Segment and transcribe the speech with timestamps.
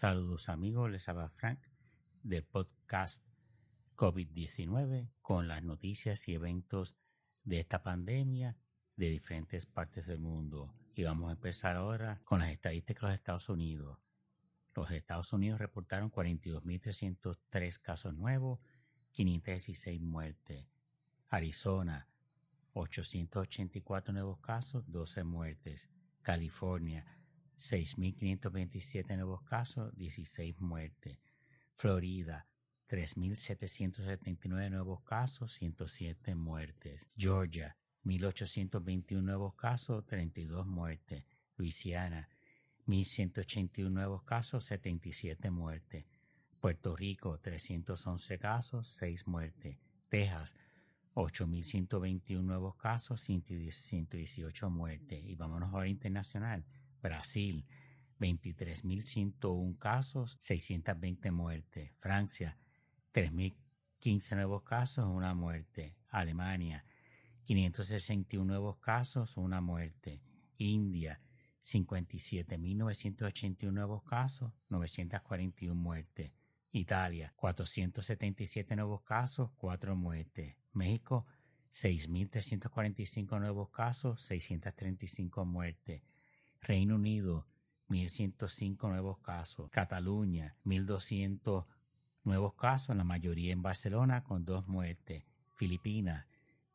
[0.00, 1.58] Saludos amigos, les habla Frank
[2.22, 3.22] del podcast
[3.96, 6.96] COVID-19 con las noticias y eventos
[7.44, 8.56] de esta pandemia
[8.96, 10.74] de diferentes partes del mundo.
[10.94, 13.98] Y vamos a empezar ahora con las estadísticas de los Estados Unidos.
[14.74, 18.58] Los Estados Unidos reportaron 42.303 casos nuevos,
[19.10, 20.66] 516 muertes.
[21.28, 22.08] Arizona,
[22.72, 25.90] 884 nuevos casos, 12 muertes.
[26.22, 27.04] California,
[27.60, 31.18] 6.527 nuevos casos, 16 muertes.
[31.72, 32.46] Florida,
[32.88, 37.10] 3.779 nuevos casos, 107 muertes.
[37.16, 41.24] Georgia, 1.821 nuevos casos, 32 muertes.
[41.56, 42.28] Luisiana,
[42.86, 46.06] 1.181 nuevos casos, 77 muertes.
[46.60, 49.76] Puerto Rico, 311 casos, 6 muertes.
[50.08, 50.54] Texas,
[51.14, 55.24] 8.121 nuevos casos, 118 muertes.
[55.24, 56.64] Y vámonos ahora internacional.
[57.00, 57.64] Brasil,
[58.18, 61.92] 23.101 casos, 620 muertes.
[61.96, 62.58] Francia,
[63.12, 65.96] 3.015 nuevos casos, una muerte.
[66.08, 66.84] Alemania,
[67.44, 70.22] 561 nuevos casos, una muerte.
[70.58, 71.20] India,
[71.62, 76.32] 57.981 nuevos casos, 941 muertes.
[76.72, 80.56] Italia, 477 nuevos casos, 4 muertes.
[80.72, 81.26] México,
[81.72, 86.02] 6.345 nuevos casos, 635 muertes.
[86.60, 87.46] Reino Unido,
[87.88, 89.70] 1.105 nuevos casos.
[89.70, 91.66] Cataluña, 1.200
[92.24, 95.24] nuevos casos, la mayoría en Barcelona, con dos muertes.
[95.54, 96.26] Filipinas,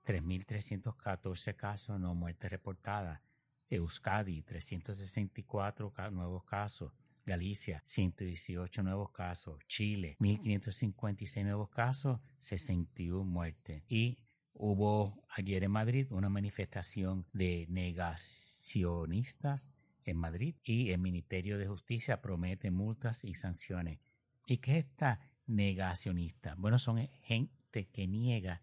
[0.06, 3.22] 3.314 casos, no muertes reportadas.
[3.70, 6.92] Euskadi, 364 nuevos casos.
[7.26, 9.58] Galicia, 118 nuevos casos.
[9.68, 13.84] Chile, 1.556 nuevos casos, 61 muertes.
[13.88, 14.20] Y
[14.56, 19.72] hubo ayer en Madrid una manifestación de negacionistas
[20.06, 24.00] en Madrid y el Ministerio de Justicia promete multas y sanciones.
[24.48, 26.56] ¿Y qué es esta negacionista?
[26.58, 28.62] Bueno, son gente que niega,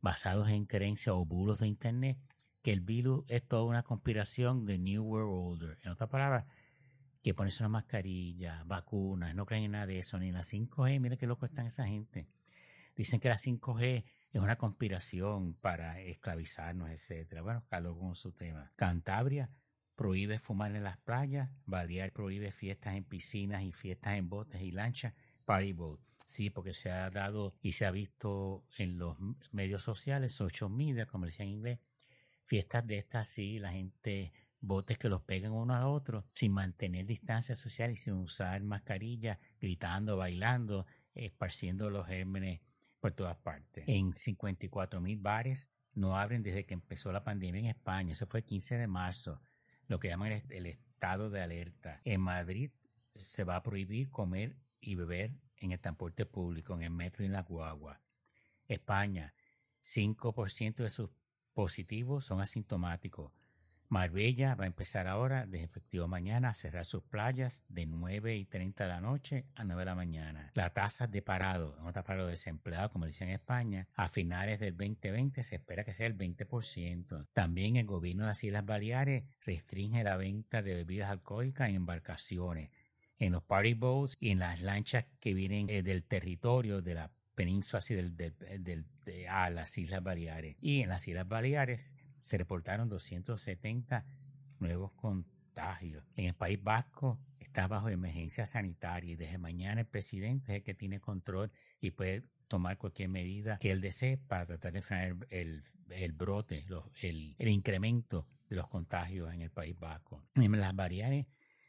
[0.00, 2.18] basados en creencias o bulos de Internet,
[2.62, 5.78] que el virus es toda una conspiración de New World Order.
[5.82, 6.46] En otras palabras,
[7.22, 11.00] que ponerse una mascarilla, vacunas, no creen en nada de eso, ni en la 5G.
[11.00, 12.28] Mira qué loco están esa gente.
[12.96, 17.42] Dicen que la 5G es una conspiración para esclavizarnos, etcétera.
[17.42, 18.72] Bueno, caló con su tema.
[18.76, 19.50] Cantabria
[19.98, 24.70] prohíbe fumar en las playas, Balear prohíbe fiestas en piscinas y fiestas en botes y
[24.70, 25.12] lanchas,
[25.44, 26.00] party boat.
[26.24, 29.16] Sí, porque se ha dado y se ha visto en los
[29.50, 31.80] medios sociales, social media, como decía en inglés,
[32.44, 37.06] fiestas de estas, sí, la gente, botes que los pegan uno a otro, sin mantener
[37.06, 42.60] distancia social y sin usar mascarilla, gritando, bailando, esparciendo los gérmenes
[43.00, 43.84] por todas partes.
[43.86, 48.12] En 54 mil bares no abren desde que empezó la pandemia en España.
[48.12, 49.40] Eso fue el 15 de marzo
[49.88, 52.00] lo que llaman el estado de alerta.
[52.04, 52.70] En Madrid
[53.16, 57.26] se va a prohibir comer y beber en el transporte público, en el metro y
[57.26, 58.00] en la guagua.
[58.66, 59.34] España,
[59.84, 61.10] 5% de sus
[61.54, 63.32] positivos son asintomáticos.
[63.90, 68.44] Marbella va a empezar ahora, de efectivo mañana, a cerrar sus playas de 9 y
[68.44, 70.50] 30 de la noche a 9 de la mañana.
[70.54, 74.76] La tasa de parado, no está parado desempleado, como dicen en España, a finales del
[74.76, 77.28] 2020 se espera que sea el 20%.
[77.32, 82.70] También el gobierno de las Islas Baleares restringe la venta de bebidas alcohólicas en embarcaciones,
[83.18, 87.10] en los party boats y en las lanchas que vienen eh, del territorio de la
[87.34, 90.56] península así del, de, a las Islas Baleares.
[90.60, 94.04] Y en las Islas Baleares se reportaron 270
[94.60, 96.04] nuevos contagios.
[96.16, 100.62] En el País Vasco está bajo emergencia sanitaria y desde mañana el presidente es el
[100.62, 105.16] que tiene control y puede tomar cualquier medida que él desee para tratar de frenar
[105.30, 106.64] el, brote,
[107.02, 110.24] el, incremento de los contagios en el País Vasco.
[110.34, 111.26] En las Baleares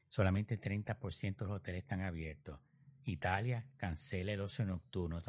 [0.08, 2.60] solamente 30% de los hoteles están abiertos.
[3.04, 5.22] Italia cancela el ocio nocturno,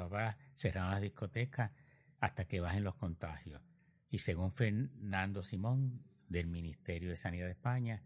[0.54, 1.72] cerraron las discotecas
[2.18, 3.62] hasta que bajen los contagios.
[4.10, 8.02] Y según Fernando Simón del Ministerio de Sanidad de España,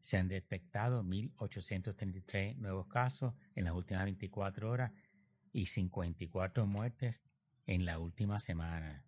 [0.00, 4.92] se han detectado 1.833 nuevos casos en las últimas 24 horas
[5.52, 7.22] y 54 muertes
[7.66, 9.04] en la última semana.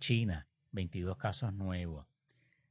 [0.00, 2.06] China, 22 casos nuevos,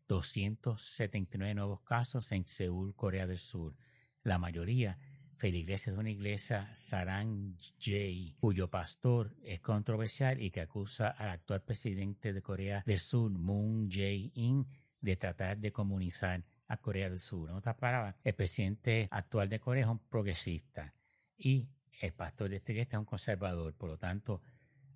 [0.08, 3.76] 279 nuevos casos en Seúl, Corea del Sur.
[4.24, 4.98] La mayoría
[5.42, 11.64] feligreses de una iglesia, Sarang Jae, cuyo pastor es controversial y que acusa al actual
[11.64, 14.68] presidente de Corea del Sur, Moon Jae-in,
[15.00, 17.50] de tratar de comunizar a Corea del Sur.
[17.50, 20.94] En otras palabras, el presidente actual de Corea es un progresista
[21.40, 21.68] y
[22.02, 23.74] el pastor de esta iglesia es un conservador.
[23.74, 24.44] Por lo tanto,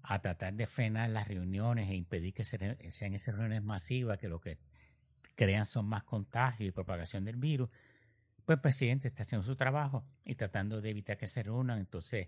[0.03, 4.39] a tratar de frenar las reuniones e impedir que sean esas reuniones masivas que lo
[4.39, 4.59] que
[5.33, 7.71] crean son más contagios y propagación del virus,
[8.45, 11.80] pues el presidente está haciendo su trabajo y tratando de evitar que se reúnan.
[11.80, 12.27] Entonces,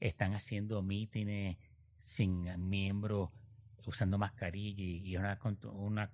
[0.00, 1.56] están haciendo mítines
[1.98, 3.30] sin miembros
[3.86, 5.38] usando mascarilla y una,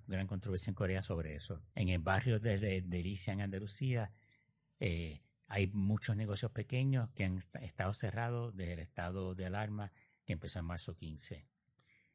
[0.07, 1.61] gran controversia en Corea sobre eso.
[1.73, 4.11] En el barrio de, Delicia, en Andalucía,
[4.79, 9.91] eh, hay muchos negocios pequeños que han estado cerrados desde el estado de alarma
[10.23, 11.47] que empezó en marzo 15.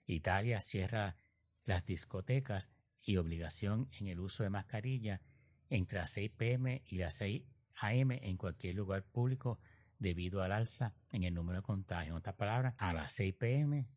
[0.07, 1.17] Italia cierra
[1.65, 2.71] las discotecas
[3.03, 5.21] y obligación en el uso de mascarilla
[5.69, 7.43] entre las 6 pm y las 6
[7.77, 9.61] am en cualquier lugar público
[9.99, 12.09] debido al alza en el número de contagios.
[12.09, 13.89] En otras palabras, a las 6 pm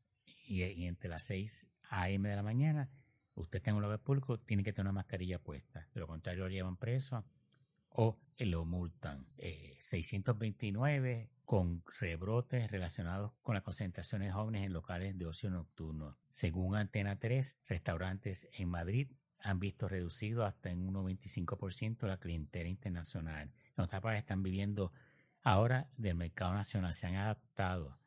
[0.46, 2.90] y, entre las 6 am de la mañana,
[3.36, 5.88] usted está en un lugar público, tiene que tener una mascarilla puesta.
[5.94, 7.26] De lo contrario, lo llevan preso
[7.90, 9.28] o lo multan.
[9.38, 16.18] 629 eh, con rebrotes relacionados con las concentraciones jóvenes en locales de ocio nocturno.
[16.30, 19.12] Según Antena 3, restaurantes en Madrid
[19.44, 23.52] han visto reducido hasta en un 95% la clientela internacional.
[23.76, 24.92] Otras partes están viviendo
[25.42, 27.98] ahora del mercado nacional, se han adaptado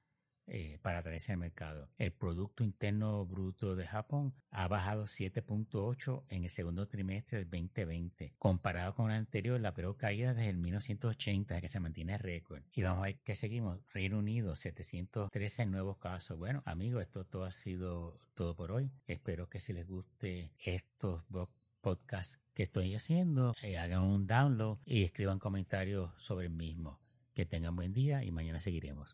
[0.47, 1.89] eh, para traerse al mercado.
[1.99, 8.35] El Producto Interno Bruto de Japón ha bajado 7.8 en el segundo trimestre del 2020,
[8.39, 12.63] comparado con el anterior, la peor caída desde el 1980, que se mantiene récord.
[12.73, 13.81] Y vamos a ver qué seguimos.
[13.93, 16.39] Reino Unido, 713 nuevos casos.
[16.39, 18.91] Bueno, amigos, esto todo ha sido todo por hoy.
[19.07, 21.23] Espero que si les guste estos
[21.81, 27.01] podcasts que estoy haciendo, eh, hagan un download y escriban comentarios sobre el mismo.
[27.35, 29.13] Que tengan buen día y mañana seguiremos.